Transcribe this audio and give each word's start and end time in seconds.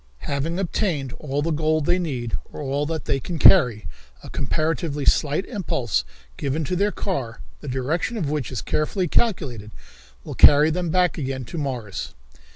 "Having 0.25 0.57
obtained 0.57 1.13
all 1.19 1.43
the 1.43 1.51
gold 1.51 1.85
they 1.85 1.99
need, 1.99 2.35
or 2.51 2.59
all 2.59 2.87
that 2.87 3.05
they 3.05 3.19
can 3.19 3.37
carry, 3.37 3.85
a 4.23 4.31
comparatively 4.31 5.05
slight 5.05 5.45
impulse 5.45 6.03
given 6.37 6.63
to 6.63 6.75
their 6.75 6.91
car, 6.91 7.41
the 7.59 7.67
direction 7.67 8.17
of 8.17 8.27
which 8.27 8.51
is 8.51 8.63
carefully 8.63 9.07
calculated, 9.07 9.69
will 10.23 10.33
carry 10.33 10.71
them 10.71 10.89
back 10.89 11.19
again 11.19 11.45
to 11.45 11.57
Mars." 11.59 12.15